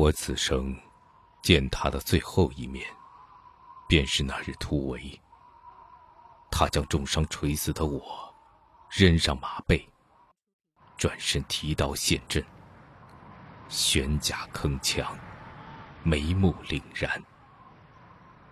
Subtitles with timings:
[0.00, 0.74] 我此生
[1.42, 2.86] 见他的最后一面，
[3.86, 5.20] 便是那日突围。
[6.50, 8.34] 他将重伤垂死的我
[8.88, 9.86] 扔上马背，
[10.96, 12.42] 转身提刀陷阵，
[13.68, 15.06] 悬甲铿锵，
[16.02, 17.22] 眉目凛然，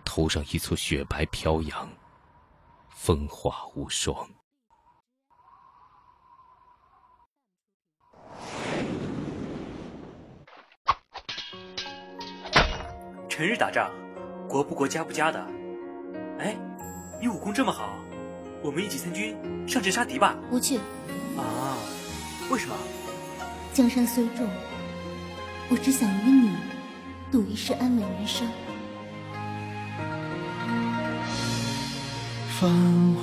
[0.05, 1.89] 头上一簇雪白飘扬，
[2.89, 4.29] 风华无双。
[13.39, 13.89] 成日打仗，
[14.49, 15.41] 国不国家不家的。
[16.39, 16.57] 哎，
[17.21, 17.97] 你武功这么好，
[18.61, 19.33] 我们一起参军
[19.65, 20.35] 上阵杀敌吧。
[20.49, 20.75] 不去。
[21.37, 21.77] 啊？
[22.51, 22.75] 为什么？
[23.71, 24.45] 江山虽重，
[25.69, 26.51] 我只想与你
[27.31, 28.45] 度一世安稳人生。
[32.59, 32.69] 繁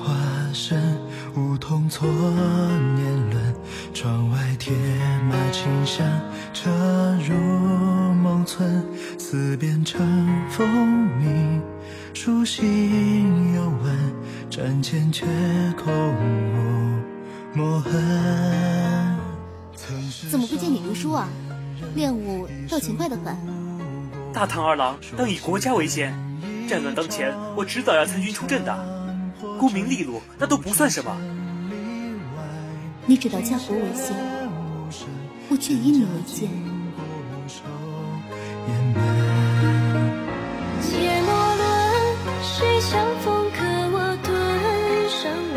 [0.00, 0.14] 华
[0.54, 0.80] 盛，
[1.36, 3.54] 梧桐错年轮。
[3.92, 4.72] 窗外铁
[5.28, 6.06] 马清香，
[6.54, 6.70] 车
[7.28, 7.34] 入
[8.14, 8.84] 梦村。
[9.18, 10.00] 思辨成
[10.50, 10.68] 风
[11.18, 11.60] 鸣，
[12.14, 14.14] 书信犹闻，
[14.48, 15.26] 战前却
[15.76, 17.92] 空无墨痕。
[20.30, 21.28] 怎么不见你读书啊？
[21.94, 23.36] 练武倒勤快的很。
[24.32, 26.14] 大唐二郎当以国家为先，
[26.68, 28.95] 战乱当前，我迟早要参军出阵的。
[29.58, 31.16] 功名利禄那都不算什么。
[33.06, 34.16] 你只道家国为先，
[35.48, 36.50] 我却以你为鉴。
[40.82, 40.90] 解
[41.22, 41.64] 罗轮，
[42.42, 43.62] 谁相逢可
[43.92, 44.28] 我顿
[45.08, 45.56] 上闻。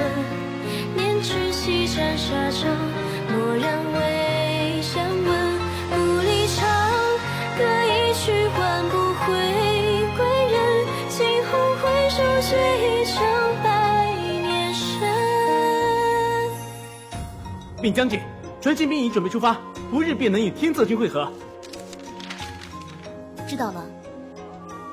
[0.95, 2.69] 念只西山沙场，
[3.29, 5.59] 蓦然未相闻。
[5.89, 6.69] 不离场，
[7.57, 8.93] 歌一曲换不
[9.25, 9.25] 回
[10.15, 10.19] 归
[10.51, 10.55] 人。
[11.09, 11.17] 惊
[11.49, 13.17] 鸿回首，却已成
[17.81, 18.19] 禀将军，
[18.61, 19.57] 传信兵已准备出发，
[19.89, 21.31] 不日便能与天策军会合。
[23.47, 23.85] 知道了，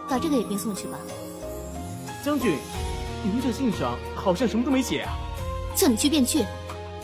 [0.09, 0.97] 把这个也并送去吧。
[2.25, 2.56] 将军，
[3.25, 5.12] 您这信上好像什么都没写啊！
[5.75, 6.44] 叫你去便去，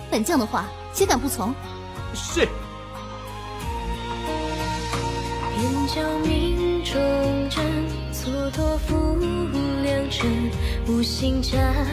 [0.08, 1.52] 本将的话岂敢不从？
[2.14, 2.46] 是。
[5.56, 6.94] 边疆命中
[7.50, 7.64] 针，
[8.12, 9.18] 蹉跎负
[9.82, 10.30] 良辰。
[10.88, 11.86] 无心战，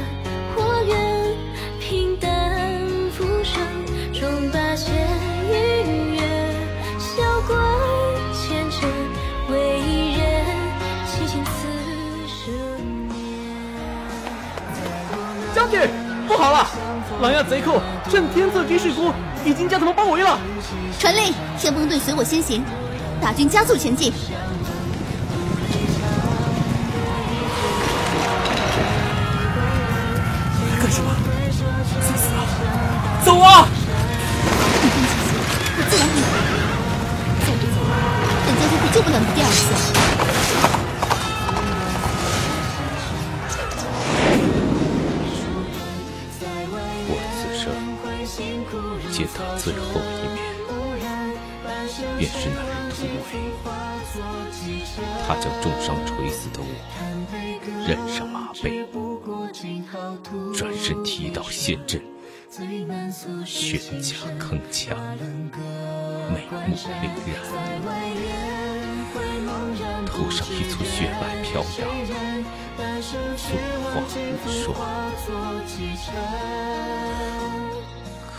[15.59, 15.77] 将军，
[16.25, 16.65] 不好了！
[17.21, 19.11] 狼牙贼寇趁天策军事故，
[19.43, 20.39] 已经将他们包围了。
[20.97, 22.63] 传令，先锋队随我先行，
[23.21, 24.13] 大军加速前进。
[30.79, 31.11] 干什么？
[32.07, 32.39] 送死啊！
[33.25, 33.67] 走啊！
[34.81, 35.11] 你放心，
[35.75, 36.25] 我自然会来。
[37.43, 37.83] 再不走，
[38.47, 40.28] 本将军会救不了你第二次。
[49.61, 50.39] 最后一面，
[52.17, 53.27] 便是那日突围。
[55.27, 56.65] 他将重伤垂死的我
[57.87, 58.85] 扔上马背，
[60.55, 62.01] 转身提刀陷阵，
[63.45, 64.95] 悬甲铿锵，
[66.33, 67.03] 眉目凛
[69.79, 71.81] 然，头上一簇雪白飘扬，
[73.91, 74.57] 风华无双。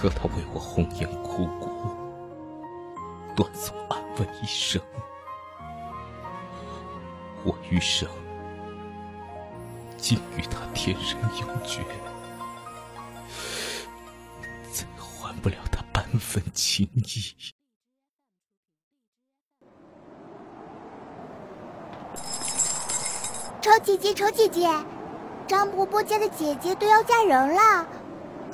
[0.01, 1.69] 可他为我红颜枯骨，
[3.37, 4.81] 断送安稳一生。
[7.45, 8.09] 我余生
[9.99, 11.85] 竟与他天生永绝，
[14.73, 17.53] 再还不了他半分情谊。
[23.61, 24.67] 丑姐姐，丑姐姐，
[25.47, 27.87] 张伯伯家的姐姐都要嫁人了，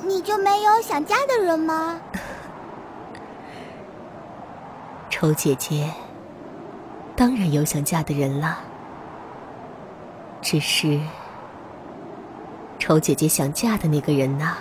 [0.03, 1.99] 你就没有想嫁的人吗？
[5.09, 5.91] 丑姐姐，
[7.15, 8.59] 当然有想嫁的人了。
[10.41, 10.99] 只是，
[12.77, 14.55] 丑姐姐想嫁的那个人呢，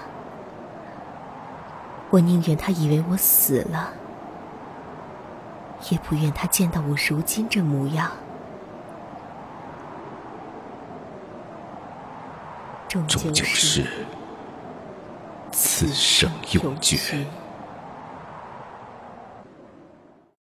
[2.11, 3.93] 我宁愿他以为我死了，
[5.91, 8.11] 也不愿他见到我如今这模样。
[12.89, 13.85] 终终究是
[15.59, 16.99] 此生永绝。